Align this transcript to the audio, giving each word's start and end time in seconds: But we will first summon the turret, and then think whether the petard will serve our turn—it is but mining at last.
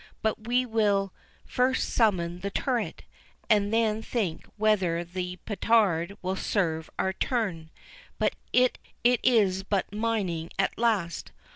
But 0.23 0.47
we 0.47 0.65
will 0.65 1.13
first 1.45 1.87
summon 1.89 2.39
the 2.39 2.49
turret, 2.49 3.03
and 3.51 3.71
then 3.71 4.01
think 4.01 4.47
whether 4.57 5.03
the 5.03 5.35
petard 5.45 6.17
will 6.23 6.35
serve 6.35 6.89
our 6.97 7.13
turn—it 7.13 7.69
is 9.03 9.61
but 9.63 9.93
mining 9.93 10.49
at 10.57 10.75
last. 10.79 11.31